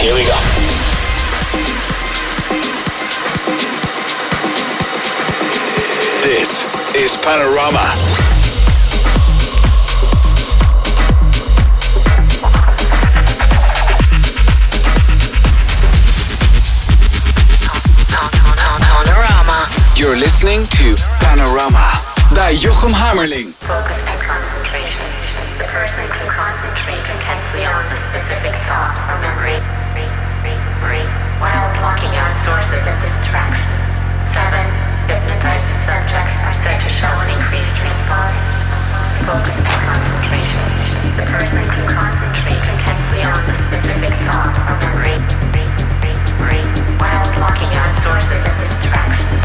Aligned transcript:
Here 0.00 0.14
we 0.14 0.22
go. 0.22 0.38
This 6.22 6.94
is 6.94 7.16
Panorama. 7.16 7.82
You're 19.96 20.16
listening 20.16 20.64
to 20.78 20.94
Panorama 21.18 21.90
by 22.36 22.54
Jochem 22.54 22.94
Hamerling. 22.94 23.50
Focus 23.50 23.98
and 24.06 24.20
concentration. 24.22 25.02
The 25.58 25.64
person 25.64 26.06
can 26.06 26.28
concentrate 26.30 27.02
intensely 27.02 27.66
on 27.66 27.84
a 27.90 27.96
specific 27.96 28.54
thought 28.70 28.94
or 29.10 29.20
memory 29.20 29.87
sources 32.48 32.80
of 32.88 32.96
distraction. 33.04 33.76
7. 34.24 34.40
Hypnotized 35.04 35.68
subjects 35.84 36.36
are 36.48 36.56
said 36.56 36.80
to 36.80 36.88
show 36.88 37.12
an 37.20 37.28
increased 37.36 37.76
response. 37.76 38.40
Focus 39.20 39.52
and 39.52 39.80
concentration. 39.84 40.64
The 41.20 41.28
person 41.28 41.60
can 41.68 41.84
concentrate 41.92 42.64
intensely 42.72 43.20
on 43.28 43.36
a 43.52 43.56
specific 43.68 44.14
thought 44.24 44.56
or 44.64 44.80
memory 44.80 45.20
while 46.96 47.28
blocking 47.36 47.72
out 47.76 47.92
sources 48.00 48.40
of 48.40 48.54
distraction. 48.64 49.38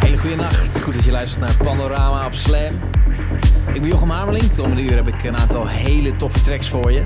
Hele 0.00 0.18
goede 0.18 0.36
nacht. 0.36 0.82
Goed 0.82 0.94
dat 0.94 1.04
je 1.04 1.10
luistert 1.10 1.40
naar 1.40 1.56
Panorama 1.56 2.26
op 2.26 2.34
Slam. 2.34 2.80
Ik 3.72 3.80
ben 3.80 3.86
Jochem 3.86 4.10
Hameling. 4.10 4.42
De 4.42 4.62
komende 4.62 4.82
uur 4.82 4.94
heb 4.94 5.08
ik 5.08 5.24
een 5.24 5.36
aantal 5.36 5.66
hele 5.66 6.16
toffe 6.16 6.42
tracks 6.42 6.68
voor 6.68 6.92
je. 6.92 7.02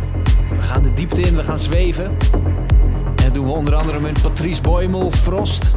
We 0.56 0.62
gaan 0.62 0.82
de 0.82 0.92
diepte 0.92 1.20
in, 1.20 1.36
we 1.36 1.42
gaan 1.42 1.58
zweven. 1.58 2.04
En 2.04 3.24
dat 3.24 3.34
doen 3.34 3.44
we 3.44 3.52
onder 3.52 3.74
andere 3.74 4.00
met 4.00 4.22
Patrice 4.22 4.62
Boymel, 4.62 5.10
Frost, 5.12 5.74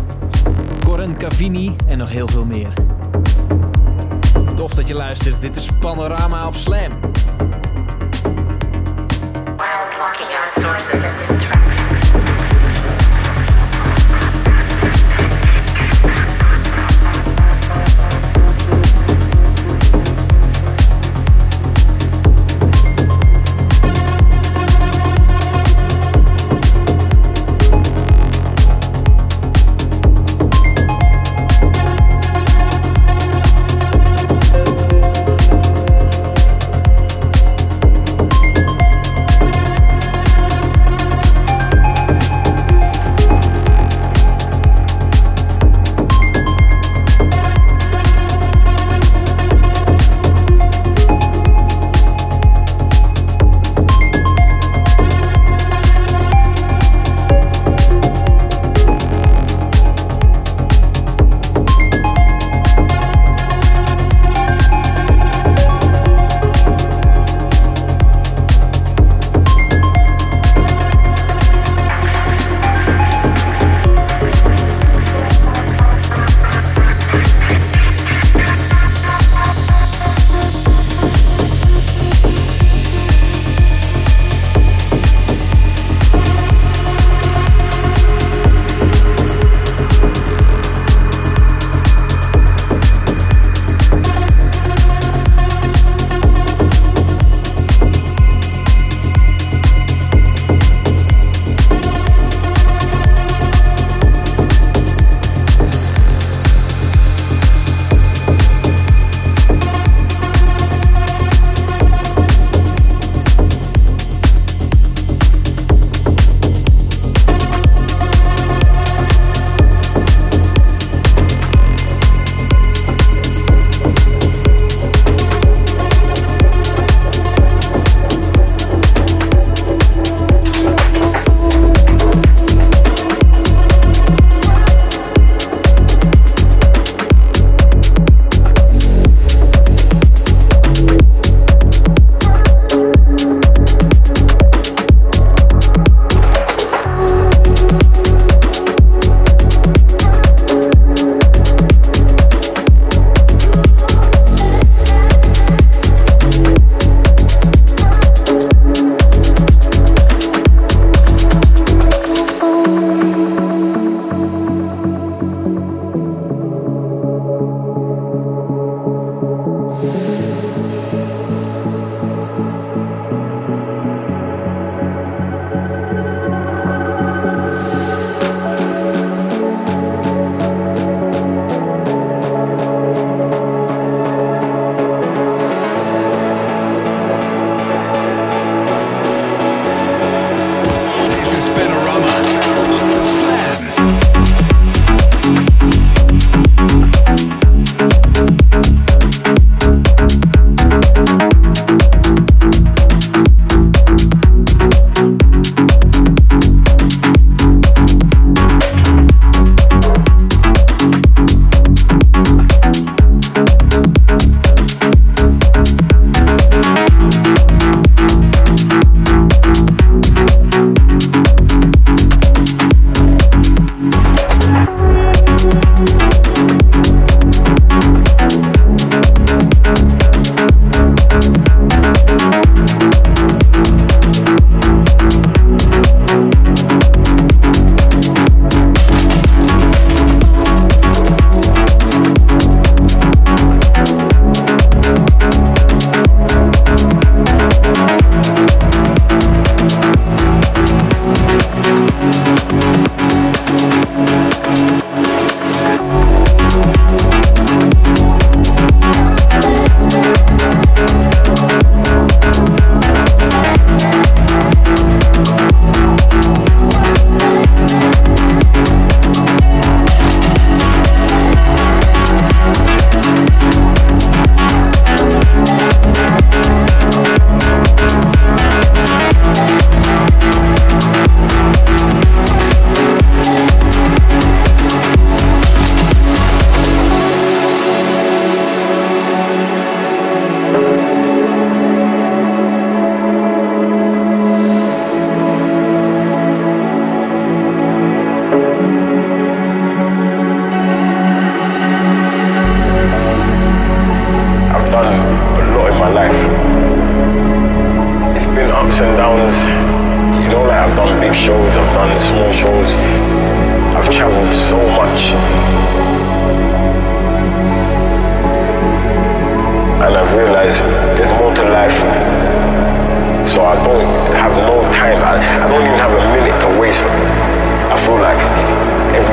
Corin 0.84 1.18
Cavini 1.18 1.76
en 1.88 1.98
nog 1.98 2.10
heel 2.10 2.28
veel 2.28 2.46
meer. 2.46 2.74
Tof 4.56 4.74
dat 4.74 4.88
je 4.88 4.94
luistert. 4.94 5.42
Dit 5.42 5.56
is 5.56 5.70
Panorama 5.80 6.48
op 6.48 6.56
Slam. 6.56 6.92
While 9.58 9.88
blocking 9.96 10.30
out 10.30 10.64
sources 10.64 11.02
of 11.04 11.39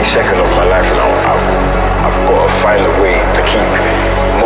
second 0.06 0.38
of 0.38 0.48
my 0.56 0.64
life 0.64 0.86
and 0.86 1.00
I've, 1.00 2.06
I've 2.06 2.28
got 2.28 2.46
to 2.46 2.52
find 2.62 2.86
a 2.86 3.02
way 3.02 3.18
to 3.34 3.42
keep 3.42 4.45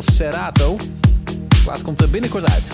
Serrato. 0.00 0.76
De 1.24 1.62
plaat 1.64 1.82
komt 1.82 2.00
er 2.00 2.10
binnenkort 2.10 2.50
uit. 2.50 2.64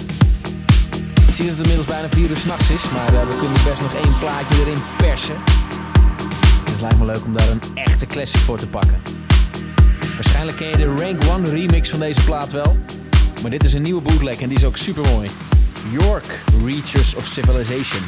Ik 1.29 1.35
zie 1.35 1.47
dat 1.47 1.57
het 1.57 1.67
inmiddels 1.67 1.87
bijna 1.87 2.09
4 2.09 2.31
uur 2.31 2.37
s'nachts 2.37 2.71
is, 2.71 2.91
maar 2.91 3.13
uh, 3.13 3.21
we 3.21 3.37
kunnen 3.39 3.63
best 3.65 3.81
nog 3.81 3.95
één 3.95 4.19
plaatje 4.19 4.61
erin 4.61 4.83
persen. 4.97 5.35
Het 6.71 6.81
lijkt 6.81 6.99
me 6.99 7.05
leuk 7.05 7.25
om 7.25 7.33
daar 7.33 7.49
een 7.49 7.61
echte 7.75 8.07
classic 8.07 8.41
voor 8.41 8.59
te 8.59 8.69
pakken. 8.69 9.01
Waarschijnlijk 10.15 10.57
ken 10.57 10.69
je 10.69 10.77
de 10.77 10.95
Rank 10.95 11.23
1 11.23 11.45
remix 11.45 11.89
van 11.89 11.99
deze 11.99 12.25
plaat 12.25 12.53
wel. 12.53 12.77
Maar 13.43 13.51
dit 13.51 13.65
is 13.65 13.73
een 13.73 13.83
nieuwe 13.83 14.01
bootleg 14.01 14.41
en 14.41 14.49
die 14.49 14.59
is 14.59 14.65
ook 14.65 14.77
super 14.77 15.11
mooi. 15.11 15.31
York, 15.91 16.41
Reachers 16.65 17.15
of 17.15 17.27
Civilization. 17.27 18.03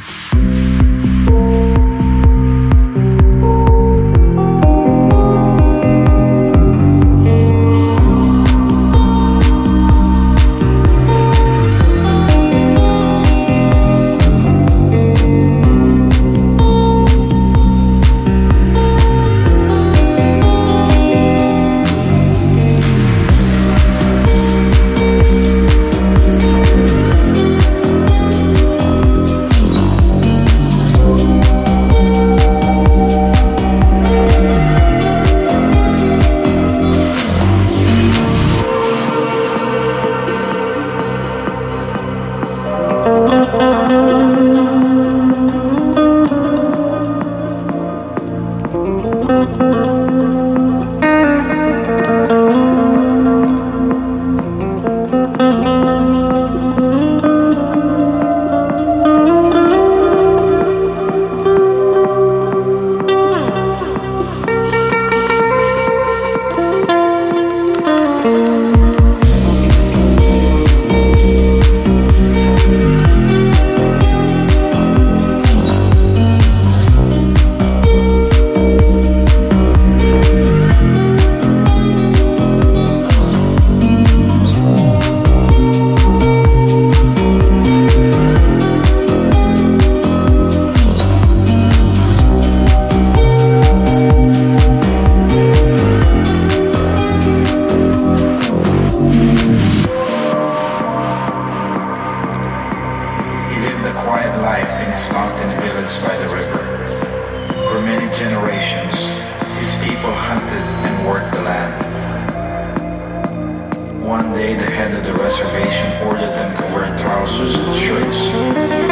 reservation 115.25 115.91
ordered 116.05 116.35
them 116.35 116.55
to 116.55 116.61
wear 116.75 116.95
trousers 116.99 117.55
and 117.55 117.73
shirts. 117.73 118.84